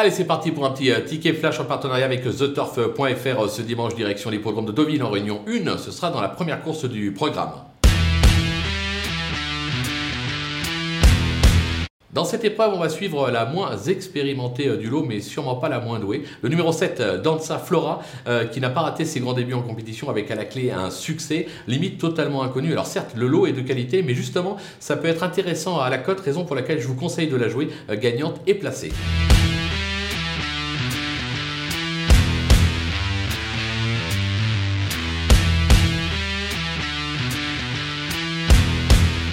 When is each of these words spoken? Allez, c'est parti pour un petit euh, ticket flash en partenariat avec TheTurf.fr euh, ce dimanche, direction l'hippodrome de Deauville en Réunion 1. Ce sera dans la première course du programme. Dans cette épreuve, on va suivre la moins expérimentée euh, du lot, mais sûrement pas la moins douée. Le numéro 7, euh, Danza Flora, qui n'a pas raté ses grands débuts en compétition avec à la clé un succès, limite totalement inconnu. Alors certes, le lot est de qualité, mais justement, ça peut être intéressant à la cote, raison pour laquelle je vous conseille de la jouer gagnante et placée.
Allez, 0.00 0.12
c'est 0.12 0.26
parti 0.26 0.52
pour 0.52 0.64
un 0.64 0.70
petit 0.70 0.92
euh, 0.92 1.00
ticket 1.00 1.32
flash 1.32 1.58
en 1.58 1.64
partenariat 1.64 2.04
avec 2.04 2.22
TheTurf.fr 2.22 3.40
euh, 3.40 3.48
ce 3.48 3.62
dimanche, 3.62 3.96
direction 3.96 4.30
l'hippodrome 4.30 4.66
de 4.66 4.70
Deauville 4.70 5.02
en 5.02 5.10
Réunion 5.10 5.40
1. 5.48 5.76
Ce 5.76 5.90
sera 5.90 6.12
dans 6.12 6.20
la 6.20 6.28
première 6.28 6.62
course 6.62 6.84
du 6.84 7.10
programme. 7.10 7.50
Dans 12.12 12.24
cette 12.24 12.44
épreuve, 12.44 12.74
on 12.74 12.78
va 12.78 12.90
suivre 12.90 13.28
la 13.32 13.44
moins 13.44 13.76
expérimentée 13.76 14.68
euh, 14.68 14.76
du 14.76 14.88
lot, 14.88 15.02
mais 15.02 15.18
sûrement 15.18 15.56
pas 15.56 15.68
la 15.68 15.80
moins 15.80 15.98
douée. 15.98 16.22
Le 16.42 16.48
numéro 16.48 16.70
7, 16.70 17.00
euh, 17.00 17.18
Danza 17.20 17.58
Flora, 17.58 18.00
qui 18.52 18.60
n'a 18.60 18.70
pas 18.70 18.82
raté 18.82 19.04
ses 19.04 19.18
grands 19.18 19.32
débuts 19.32 19.54
en 19.54 19.62
compétition 19.62 20.08
avec 20.08 20.30
à 20.30 20.36
la 20.36 20.44
clé 20.44 20.70
un 20.70 20.90
succès, 20.90 21.48
limite 21.66 21.98
totalement 21.98 22.44
inconnu. 22.44 22.70
Alors 22.70 22.86
certes, 22.86 23.14
le 23.16 23.26
lot 23.26 23.48
est 23.48 23.52
de 23.52 23.62
qualité, 23.62 24.04
mais 24.04 24.14
justement, 24.14 24.58
ça 24.78 24.96
peut 24.96 25.08
être 25.08 25.24
intéressant 25.24 25.80
à 25.80 25.90
la 25.90 25.98
cote, 25.98 26.20
raison 26.20 26.44
pour 26.44 26.54
laquelle 26.54 26.80
je 26.80 26.86
vous 26.86 26.94
conseille 26.94 27.26
de 27.26 27.36
la 27.36 27.48
jouer 27.48 27.70
gagnante 28.00 28.40
et 28.46 28.54
placée. 28.54 28.92